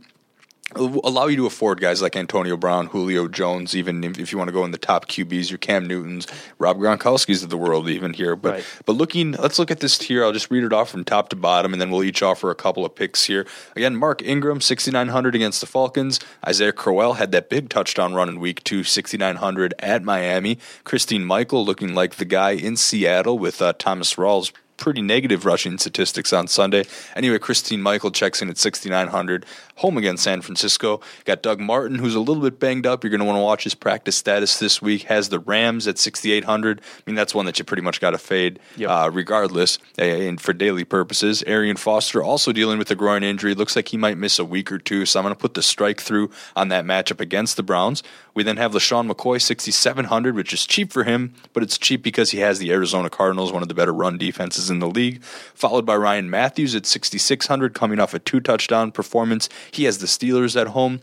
[0.77, 4.53] allow you to afford guys like Antonio Brown, Julio Jones, even if you want to
[4.53, 6.27] go in the top QBs, your Cam Newtons,
[6.59, 8.37] Rob Gronkowski's of the world, even here.
[8.37, 8.65] But right.
[8.87, 10.25] but looking, let's look at this tier.
[10.25, 12.55] I'll just read it off from top to bottom, and then we'll each offer a
[12.55, 13.47] couple of picks here.
[13.75, 16.21] Again, Mark Ingram, 6,900 against the Falcons.
[16.47, 20.59] Isaiah Crowell had that big touchdown run in week two, 6,900 at Miami.
[20.85, 25.79] Christine Michael looking like the guy in Seattle with uh, Thomas Rawls pretty negative rushing
[25.79, 26.85] statistics on Sunday.
[27.15, 31.01] Anyway, Christine Michael checks in at 6,900, home against San Francisco.
[31.25, 33.05] Got Doug Martin, who's a little bit banged up.
[33.05, 35.03] You're going to want to watch his practice status this week.
[35.05, 36.81] Has the Rams at 6,800.
[36.81, 38.91] I mean, that's one that you pretty much got to fade yep.
[38.91, 41.45] uh, regardless uh, and for daily purposes.
[41.47, 43.55] Arian Foster also dealing with a groin injury.
[43.55, 45.63] Looks like he might miss a week or two, so I'm going to put the
[45.63, 48.03] strike through on that matchup against the Browns.
[48.35, 52.31] We then have LeSean McCoy, 6,700, which is cheap for him, but it's cheap because
[52.31, 55.85] he has the Arizona Cardinals, one of the better run defenses in the league, followed
[55.85, 59.49] by Ryan Mathews at 6,600, coming off a two touchdown performance.
[59.71, 61.01] He has the Steelers at home.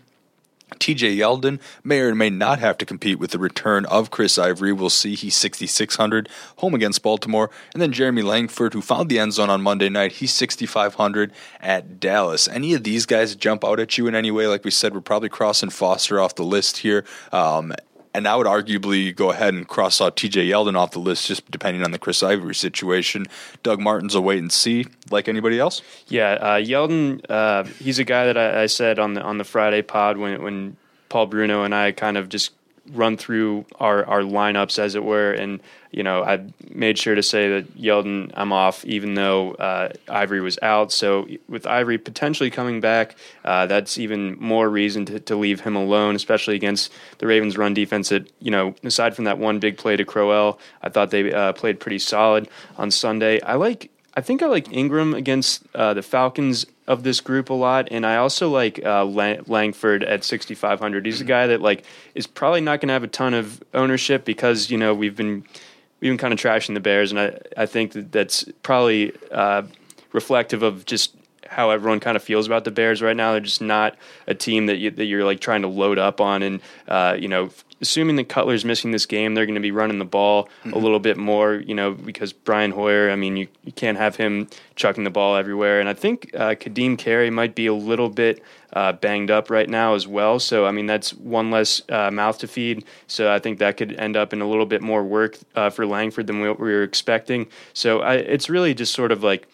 [0.75, 4.73] TJ Yeldon may or may not have to compete with the return of Chris Ivory.
[4.73, 5.15] We'll see.
[5.15, 7.49] He's 6,600 home against Baltimore.
[7.73, 11.99] And then Jeremy Langford, who found the end zone on Monday night, he's 6,500 at
[11.99, 12.47] Dallas.
[12.47, 14.47] Any of these guys jump out at you in any way?
[14.47, 17.05] Like we said, we're probably crossing Foster off the list here.
[17.31, 17.73] Um,
[18.17, 21.49] and I would arguably go ahead and cross out TJ Yeldon off the list just
[21.51, 23.27] depending on the Chris Ivory situation.
[23.61, 25.83] Doug Martin's a wait and see, like anybody else.
[26.07, 29.43] Yeah, uh, Yeldon, uh, he's a guy that I, I, said on the on the
[29.43, 30.77] Friday pod when when
[31.09, 32.53] Paul Bruno and I kind of just
[32.91, 35.31] run through our, our lineups, as it were.
[35.31, 35.59] And,
[35.91, 40.41] you know, I made sure to say that Yeldon, I'm off, even though uh, Ivory
[40.41, 40.91] was out.
[40.91, 45.75] So with Ivory potentially coming back, uh, that's even more reason to, to leave him
[45.75, 48.09] alone, especially against the Ravens' run defense.
[48.09, 51.53] That, you know, aside from that one big play to Crowell, I thought they uh,
[51.53, 53.41] played pretty solid on Sunday.
[53.41, 57.53] I like I think I like Ingram against uh, the Falcons of this group a
[57.53, 61.05] lot, and I also like uh, Langford at 6,500.
[61.05, 64.25] He's a guy that like is probably not going to have a ton of ownership
[64.25, 65.45] because you know we've been
[65.99, 69.63] we've been kind of trashing the Bears, and I I think that that's probably uh,
[70.13, 71.16] reflective of just
[71.49, 73.31] how everyone kind of feels about the Bears right now.
[73.31, 73.95] They're just not
[74.27, 77.27] a team that you, that you're like trying to load up on, and uh, you
[77.27, 77.49] know
[77.81, 80.73] assuming that Cutler's missing this game, they're going to be running the ball mm-hmm.
[80.73, 84.15] a little bit more, you know, because Brian Hoyer, I mean, you, you can't have
[84.15, 85.79] him chucking the ball everywhere.
[85.79, 88.41] And I think uh, Ka'Deem Carey might be a little bit
[88.73, 90.39] uh, banged up right now as well.
[90.39, 92.83] So, I mean, that's one less uh, mouth to feed.
[93.07, 95.85] So I think that could end up in a little bit more work uh, for
[95.85, 97.47] Langford than what we were expecting.
[97.73, 99.47] So I, it's really just sort of like,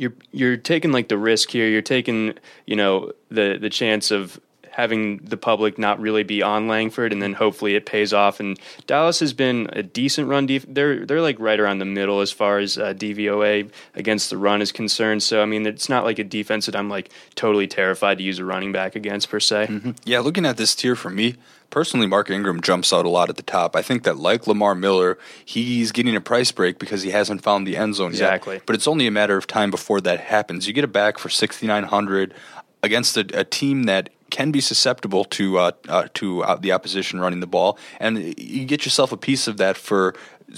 [0.00, 1.68] you're you're taking like the risk here.
[1.68, 2.34] You're taking
[2.64, 7.20] you know the the chance of having the public not really be on Langford, and
[7.20, 8.40] then hopefully it pays off.
[8.40, 10.46] And Dallas has been a decent run.
[10.46, 14.38] Def- they're they're like right around the middle as far as uh, DVOA against the
[14.38, 15.22] run is concerned.
[15.22, 18.38] So I mean, it's not like a defense that I'm like totally terrified to use
[18.38, 19.66] a running back against per se.
[19.66, 19.90] Mm-hmm.
[20.04, 21.36] Yeah, looking at this tier for me.
[21.70, 23.76] Personally, Mark Ingram jumps out a lot at the top.
[23.76, 27.66] I think that, like Lamar Miller, he's getting a price break because he hasn't found
[27.66, 28.56] the end zone exactly.
[28.56, 28.66] yet.
[28.66, 30.66] But it's only a matter of time before that happens.
[30.66, 32.34] You get it back for 6,900
[32.82, 37.20] against a, a team that can be susceptible to uh, uh, to uh, the opposition
[37.20, 40.14] running the ball, and you get yourself a piece of that for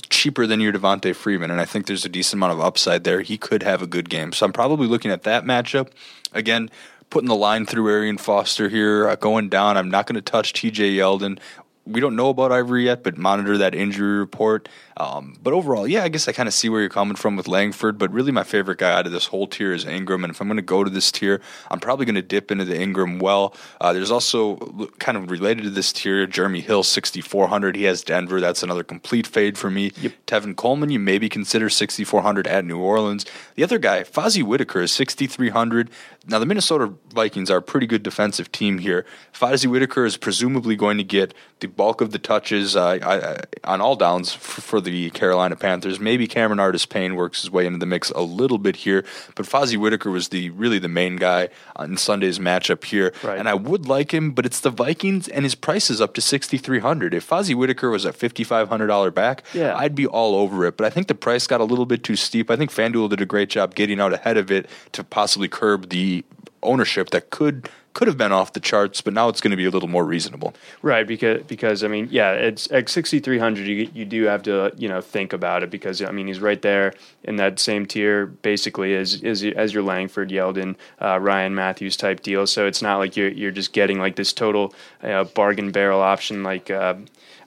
[0.08, 3.20] cheaper than your Devonta Freeman, and I think there's a decent amount of upside there.
[3.22, 5.88] He could have a good game, so I'm probably looking at that matchup
[6.32, 6.70] again.
[7.12, 9.76] Putting the line through Arian Foster here, uh, going down.
[9.76, 10.96] I'm not going to touch T.J.
[10.96, 11.38] Yeldon
[11.84, 14.68] we don't know about Ivory yet, but monitor that injury report.
[14.96, 17.48] Um, but overall, yeah, I guess I kind of see where you're coming from with
[17.48, 17.98] Langford.
[17.98, 20.22] But really, my favorite guy out of this whole tier is Ingram.
[20.22, 21.40] And if I'm going to go to this tier,
[21.70, 23.54] I'm probably going to dip into the Ingram well.
[23.80, 24.56] Uh, there's also
[24.98, 27.74] kind of related to this tier, Jeremy Hill, 6,400.
[27.74, 28.40] He has Denver.
[28.40, 29.92] That's another complete fade for me.
[30.00, 30.12] Yep.
[30.26, 33.26] Tevin Coleman, you maybe consider 6,400 at New Orleans.
[33.56, 35.90] The other guy, Fozzy Whittaker, is 6,300.
[36.28, 39.04] Now, the Minnesota Vikings are a pretty good defensive team here.
[39.32, 43.80] Fozzy Whittaker is presumably going to get the bulk of the touches uh, I, on
[43.80, 46.00] all downs for, for, the Carolina Panthers.
[46.00, 49.04] Maybe Cameron Artis Payne works his way into the mix a little bit here,
[49.34, 53.12] but Fozzy Whittaker was the really the main guy in Sunday's matchup here.
[53.22, 53.38] Right.
[53.38, 56.20] And I would like him, but it's the Vikings, and his price is up to
[56.20, 57.14] sixty three hundred.
[57.14, 59.76] If Fozzy Whittaker was a fifty five hundred dollar back, yeah.
[59.76, 60.76] I'd be all over it.
[60.76, 62.50] But I think the price got a little bit too steep.
[62.50, 65.90] I think FanDuel did a great job getting out ahead of it to possibly curb
[65.90, 66.24] the
[66.62, 69.64] ownership that could could have been off the charts, but now it's going to be
[69.64, 70.54] a little more reasonable.
[70.80, 74.88] Right, because because I mean, yeah, it's at 6300 you you do have to, you
[74.88, 78.94] know, think about it because I mean, he's right there in that same tier basically
[78.94, 82.46] as as, as your Langford, Yeldon, uh, Ryan Mathews type deal.
[82.46, 86.42] So it's not like you're you're just getting like this total uh, bargain barrel option
[86.42, 86.94] like uh,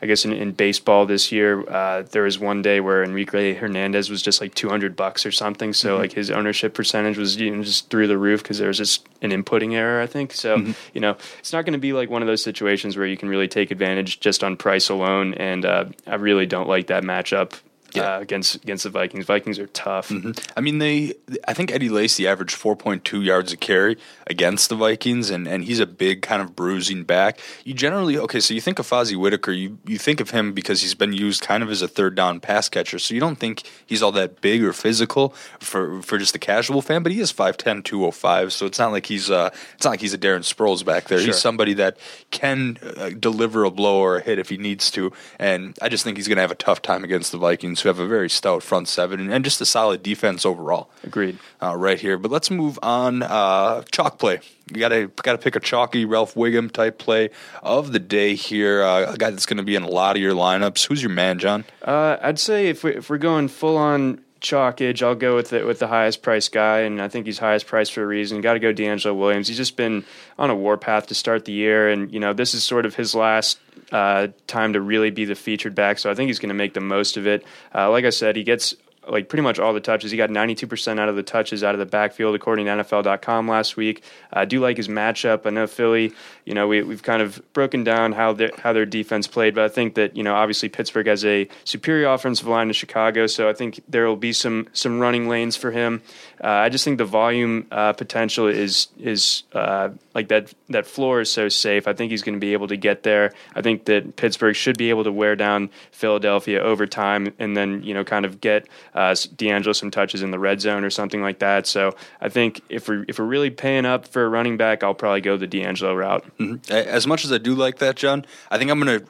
[0.05, 4.07] I guess in, in baseball this year, uh, there was one day where Enrique Hernandez
[4.07, 5.73] was just like 200 bucks or something.
[5.73, 6.01] So mm-hmm.
[6.01, 9.07] like his ownership percentage was you know, just through the roof because there was just
[9.23, 10.31] an inputting error, I think.
[10.31, 10.73] So, mm-hmm.
[10.93, 13.29] you know, it's not going to be like one of those situations where you can
[13.29, 15.33] really take advantage just on price alone.
[15.33, 17.61] And uh, I really don't like that matchup
[17.95, 18.15] yeah.
[18.15, 19.25] uh, against against the Vikings.
[19.25, 20.09] Vikings are tough.
[20.09, 20.31] Mm-hmm.
[20.55, 21.13] I mean, they.
[21.47, 25.47] I think Eddie Lacy averaged four point two yards a carry against the Vikings, and,
[25.47, 27.39] and he's a big kind of bruising back.
[27.63, 30.81] You generally okay, so you think of Fozzy Whittaker, you you think of him because
[30.81, 32.99] he's been used kind of as a third down pass catcher.
[32.99, 35.29] So you don't think he's all that big or physical
[35.59, 39.05] for for just a casual fan, but he is 5'10", 205, So it's not like
[39.05, 41.19] he's uh it's not like he's a Darren Sproles back there.
[41.19, 41.27] Sure.
[41.27, 41.97] He's somebody that
[42.31, 46.03] can uh, deliver a blow or a hit if he needs to, and I just
[46.03, 48.29] think he's going to have a tough time against the Vikings who have a very
[48.29, 50.89] stout front seven and, and just a solid defense overall.
[51.03, 51.37] Agreed.
[51.61, 53.23] Uh, right here, but let's move on.
[53.23, 54.39] Uh, chalk play.
[54.71, 57.29] You got to got to pick a chalky Ralph Wiggum type play
[57.61, 58.83] of the day here.
[58.83, 60.87] Uh, a guy that's going to be in a lot of your lineups.
[60.87, 61.65] Who's your man, John?
[61.83, 65.65] Uh, I'd say if we if we're going full on chalkage, I'll go with it
[65.65, 68.41] with the highest price guy, and I think he's highest price for a reason.
[68.41, 69.47] Got to go DeAngelo Williams.
[69.47, 70.05] He's just been
[70.37, 73.13] on a warpath to start the year, and you know this is sort of his
[73.13, 73.59] last
[73.95, 75.99] uh, time to really be the featured back.
[75.99, 77.45] So I think he's going to make the most of it.
[77.73, 78.75] Uh, like I said, he gets
[79.07, 80.11] like pretty much all the touches.
[80.11, 83.77] He got 92% out of the touches out of the backfield, according to NFL.com last
[83.77, 84.03] week.
[84.31, 85.45] I do like his matchup.
[85.45, 86.13] I know Philly,
[86.45, 89.63] you know, we, we've kind of broken down how their, how their defense played, but
[89.63, 93.49] I think that, you know, obviously Pittsburgh has a superior offensive line to Chicago, so
[93.49, 96.01] I think there will be some, some running lanes for him.
[96.43, 101.21] Uh, I just think the volume uh, potential is is uh, like that that floor
[101.21, 101.87] is so safe.
[101.87, 103.33] I think he's going to be able to get there.
[103.55, 107.83] I think that Pittsburgh should be able to wear down Philadelphia over time, and then
[107.83, 111.21] you know kind of get uh, DeAngelo some touches in the red zone or something
[111.21, 111.67] like that.
[111.67, 114.95] So I think if we're if we're really paying up for a running back, I'll
[114.95, 116.25] probably go the DeAngelo route.
[116.39, 116.71] Mm-hmm.
[116.71, 119.05] As much as I do like that, John, I think I'm going to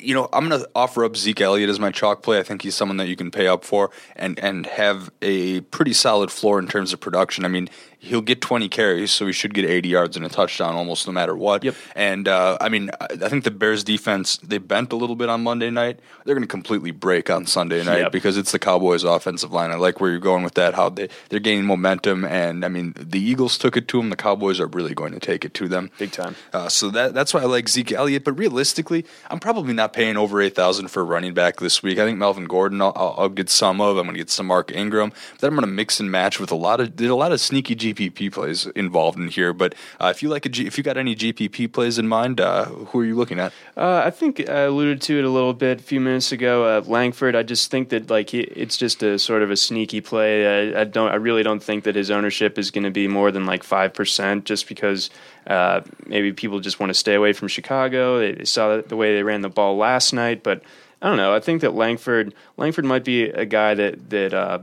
[0.00, 2.38] you know, I'm going to offer up Zeke Elliott as my chalk play.
[2.38, 5.92] I think he's someone that you can pay up for and and have a pretty
[5.92, 7.44] solid floor in terms of production.
[7.44, 7.68] I mean,
[8.00, 11.12] he'll get 20 carries, so he should get 80 yards and a touchdown almost no
[11.12, 11.62] matter what.
[11.62, 11.74] Yep.
[11.94, 15.42] And uh, I mean, I think the Bears defense they bent a little bit on
[15.42, 16.00] Monday night.
[16.24, 18.12] They're going to completely break on Sunday night yep.
[18.12, 19.70] because it's the Cowboys' offensive line.
[19.70, 20.74] I like where you're going with that.
[20.74, 24.10] How they they're gaining momentum, and I mean, the Eagles took it to them.
[24.10, 26.36] The Cowboys are really going to take it to them big time.
[26.52, 28.24] Uh, so that that's why I like Zeke Elliott.
[28.24, 31.98] But realistically, I'm probably not paying over eight thousand for a running back this week.
[31.98, 33.96] I think Melvin Gordon, I'll, I'll, get some of.
[33.96, 35.10] I'm going to get some Mark Ingram.
[35.32, 37.32] But then I'm going to mix and match with a lot of did a lot
[37.32, 39.52] of sneaky GPP plays involved in here.
[39.52, 43.00] But uh, if you like if you got any GPP plays in mind, uh, who
[43.00, 43.52] are you looking at?
[43.76, 46.64] Uh, I think I alluded to it a little bit a few minutes ago.
[46.64, 50.00] Uh, Langford, I just think that like he, it's just a sort of a sneaky
[50.00, 50.72] play.
[50.74, 53.30] I, I don't, I really don't think that his ownership is going to be more
[53.30, 55.10] than like five percent, just because
[55.46, 58.18] uh, maybe people just want to stay away from Chicago.
[58.18, 60.62] They saw the way they ran the ball last night, but.
[61.02, 61.34] I don't know.
[61.34, 64.58] I think that Langford Langford might be a guy that that uh,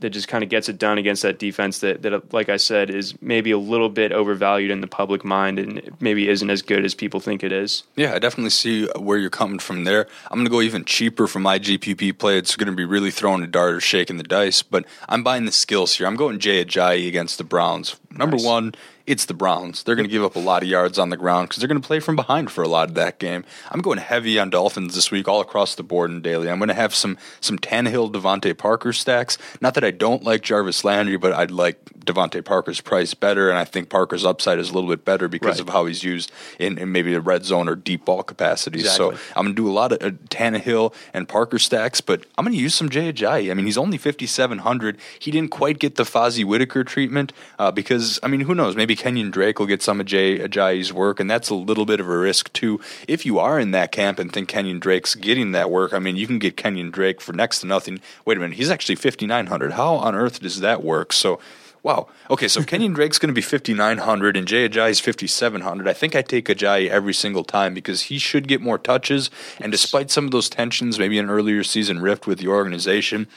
[0.00, 2.90] that just kind of gets it done against that defense that, that, like I said,
[2.90, 6.84] is maybe a little bit overvalued in the public mind and maybe isn't as good
[6.84, 7.82] as people think it is.
[7.96, 10.06] Yeah, I definitely see where you're coming from there.
[10.30, 12.36] I'm going to go even cheaper for my GPP play.
[12.36, 15.46] It's going to be really throwing a dart or shaking the dice, but I'm buying
[15.46, 16.06] the skills here.
[16.06, 17.96] I'm going Jay Ajayi against the Browns.
[18.10, 18.44] Number nice.
[18.44, 18.74] one,
[19.06, 19.82] it's the Browns.
[19.82, 21.80] They're going to give up a lot of yards on the ground because they're going
[21.80, 23.44] to play from behind for a lot of that game.
[23.70, 26.50] I'm going heavy on Dolphins this week, all across the board and daily.
[26.50, 29.38] I'm going to have some some Tannehill, DeVante Parker stacks.
[29.60, 33.58] Not that I don't like Jarvis Landry, but I'd like DeVante Parker's price better, and
[33.58, 35.60] I think Parker's upside is a little bit better because right.
[35.60, 38.82] of how he's used in, in, maybe the red zone or deep ball capacities.
[38.82, 39.16] Exactly.
[39.16, 42.44] So I'm going to do a lot of uh, Tannehill and Parker stacks, but I'm
[42.44, 43.50] going to use some Jay Ajayi.
[43.50, 44.96] I mean, he's only 5,700.
[45.18, 48.76] He didn't quite get the Fozzy Whittaker treatment uh, because, I mean, who knows?
[48.76, 52.00] Maybe Kenyon Drake will get some of Jay Ajayi's work, and that's a little bit
[52.00, 52.80] of a risk too.
[53.08, 56.16] If you are in that camp and think Kenyon Drake's getting that work, I mean,
[56.16, 58.00] you can get Kenyon Drake for next to nothing.
[58.24, 59.72] Wait a minute, he's actually fifty nine hundred.
[59.72, 61.12] How on earth does that work?
[61.12, 61.40] So.
[61.86, 62.08] Wow.
[62.28, 65.86] Okay, so Kenyon Drake's going to be 5,900 and Jay Ajayi's 5,700.
[65.86, 69.30] I think I take Ajayi every single time because he should get more touches.
[69.60, 73.28] And despite some of those tensions, maybe an earlier season rift with the organization,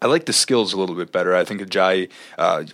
[0.00, 1.34] I like the skills a little bit better.
[1.34, 2.08] I think Ajayi,
[2.38, 2.66] uh,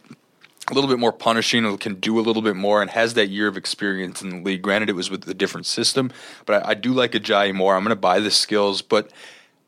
[0.70, 3.48] a little bit more punishing, can do a little bit more, and has that year
[3.48, 4.60] of experience in the league.
[4.60, 6.12] Granted, it was with a different system,
[6.44, 7.76] but I, I do like Ajayi more.
[7.76, 9.10] I'm going to buy the skills, but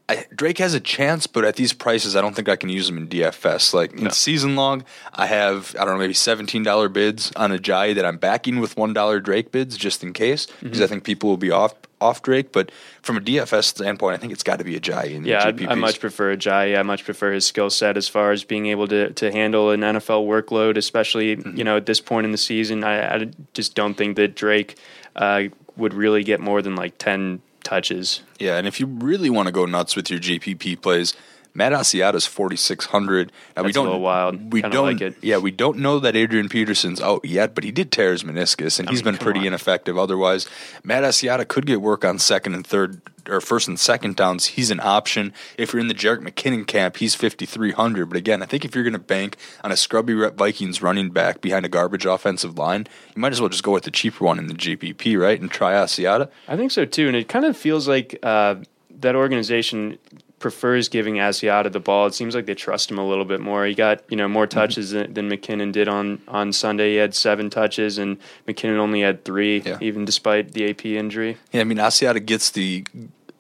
[0.09, 2.89] I, Drake has a chance, but at these prices, I don't think I can use
[2.89, 3.75] him in DFS.
[3.75, 4.11] Like in no.
[4.11, 8.17] season long, I have I don't know maybe seventeen dollar bids on Ajayi that I'm
[8.17, 10.85] backing with one dollar Drake bids just in case because mm-hmm.
[10.85, 12.53] I think people will be off off Drake.
[12.53, 12.71] But
[13.03, 15.27] from a DFS standpoint, I think it's got to be Ajayi.
[15.27, 16.79] yeah, I, I much prefer Ajayi.
[16.79, 19.81] I much prefer his skill set as far as being able to to handle an
[19.81, 21.57] NFL workload, especially mm-hmm.
[21.57, 22.85] you know at this point in the season.
[22.85, 24.77] I, I just don't think that Drake
[25.17, 25.45] uh,
[25.77, 28.23] would really get more than like ten touches.
[28.39, 31.15] Yeah, and if you really want to go nuts with your GPP plays,
[31.57, 33.29] Matt Asiata's 4600.
[33.29, 34.53] Now That's we don't a little wild.
[34.53, 35.17] We don't like it.
[35.23, 38.79] Yeah, we don't know that Adrian Peterson's out yet, but he did tear his meniscus
[38.79, 39.47] and I he's mean, been pretty on.
[39.47, 40.47] ineffective otherwise.
[40.85, 44.71] Matt Asiata could get work on second and third or first and second downs, he's
[44.71, 45.33] an option.
[45.59, 48.07] If you're in the Jerick McKinnon camp, he's 5,300.
[48.07, 51.41] But again, I think if you're going to bank on a scrubby Vikings running back
[51.41, 54.39] behind a garbage offensive line, you might as well just go with the cheaper one
[54.39, 55.41] in the GPP, right?
[55.41, 56.31] And try Asiata.
[56.49, 57.09] I think so too.
[57.09, 58.57] And it kind of feels like uh,
[59.01, 59.99] that organization
[60.47, 62.07] prefers giving Asiata the ball.
[62.07, 63.67] It seems like they trust him a little bit more.
[63.67, 64.57] He got you know more mm-hmm.
[64.57, 65.13] touches mm-hmm.
[65.13, 66.93] than, than, McKinnon did on on Sunday.
[66.93, 69.79] He had seven touches, and McKinnon only had three, yeah.
[69.81, 71.37] even despite the AP injury.
[71.51, 72.85] Yeah, I mean Asiata gets the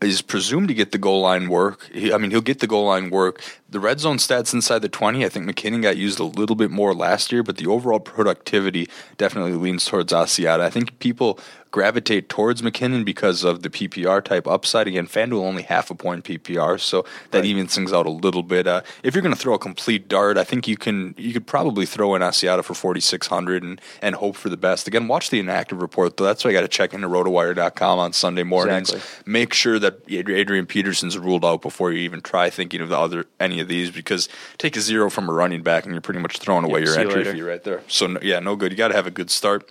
[0.02, 1.88] is presumed to get the goal line work.
[1.92, 3.40] He, I mean, he'll get the goal line work.
[3.70, 6.70] The red zone stats inside the 20, I think McKinnon got used a little bit
[6.70, 10.60] more last year, but the overall productivity definitely leans towards Asiata.
[10.60, 11.40] I think people
[11.76, 14.88] gravitate towards McKinnon because of the PPR type upside.
[14.88, 17.44] Again, FanDuel only half a point PPR, so that right.
[17.44, 18.66] evens things out a little bit.
[18.66, 21.46] Uh, if you're going to throw a complete dart, I think you can you could
[21.46, 24.88] probably throw in Asiata for 4600 and and hope for the best.
[24.88, 26.24] Again, watch the inactive report though.
[26.24, 28.94] That's why I got to check into rotowire.com on Sunday mornings.
[28.94, 29.30] Exactly.
[29.30, 33.26] Make sure that Adrian Peterson's ruled out before you even try thinking of the other
[33.38, 36.38] any of these because take a zero from a running back and you're pretty much
[36.38, 37.82] throwing away yep, your entry you fee right there.
[37.86, 38.72] So no, yeah, no good.
[38.72, 39.70] You got to have a good start.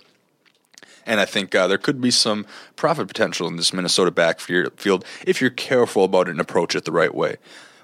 [1.06, 5.40] And I think uh, there could be some profit potential in this Minnesota backfield if
[5.40, 7.36] you're careful about it and approach it the right way.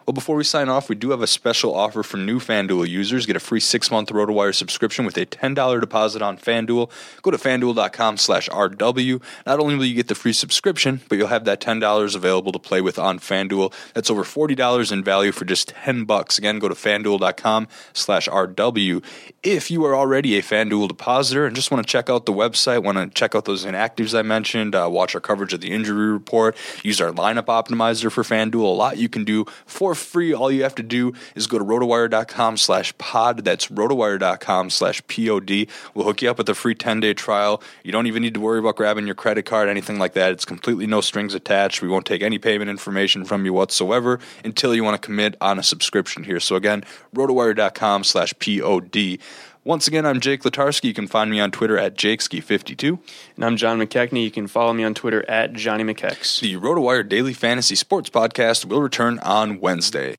[0.07, 3.24] Well, before we sign off, we do have a special offer for new FanDuel users.
[3.24, 6.90] Get a free six-month RotoWire subscription with a $10 deposit on FanDuel.
[7.22, 9.22] Go to FanDuel.com slash RW.
[9.46, 12.59] Not only will you get the free subscription, but you'll have that $10 available to
[12.59, 13.72] play with on FanDuel.
[13.94, 16.36] That's over $40 in value for just 10 bucks.
[16.36, 19.05] Again, go to FanDuel.com slash RW.
[19.44, 22.82] If you are already a FanDuel depositor and just want to check out the website,
[22.82, 26.11] want to check out those inactives I mentioned, uh, watch our coverage of the injury
[26.11, 30.32] report, use our lineup optimizer for FanDuel, a lot you can do for for free.
[30.32, 33.45] All you have to do is go to rotowire.com slash pod.
[33.45, 35.68] That's rotowire.com slash pod.
[35.95, 37.62] We'll hook you up with a free 10 day trial.
[37.82, 40.32] You don't even need to worry about grabbing your credit card, anything like that.
[40.32, 41.82] It's completely no strings attached.
[41.82, 45.59] We won't take any payment information from you whatsoever until you want to commit on
[45.59, 46.40] a subscription here.
[46.40, 46.84] So again,
[47.14, 49.18] rotowire.com slash pod.
[49.65, 50.85] Once again, I'm Jake Letarski.
[50.85, 52.99] You can find me on Twitter at JakeSki52.
[53.37, 54.25] And I'm John McKechnie.
[54.25, 56.41] You can follow me on Twitter at Johnny McKechs.
[56.41, 60.17] The RotoWire Daily Fantasy Sports Podcast will return on Wednesday.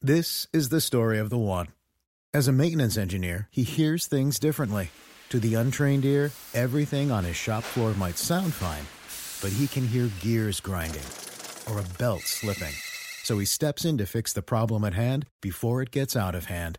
[0.00, 1.68] This is the story of the one.
[2.32, 4.90] As a maintenance engineer, he hears things differently.
[5.30, 8.84] To the untrained ear, everything on his shop floor might sound fine,
[9.42, 11.02] but he can hear gears grinding
[11.68, 12.74] or a belt slipping.
[13.24, 16.44] So he steps in to fix the problem at hand before it gets out of
[16.44, 16.78] hand